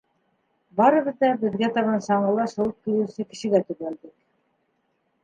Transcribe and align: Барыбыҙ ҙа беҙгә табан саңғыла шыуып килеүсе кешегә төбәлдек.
Барыбыҙ 0.79 1.19
ҙа 1.23 1.27
беҙгә 1.43 1.69
табан 1.75 2.01
саңғыла 2.05 2.47
шыуып 2.53 2.87
килеүсе 2.89 3.27
кешегә 3.35 3.63
төбәлдек. 3.69 4.15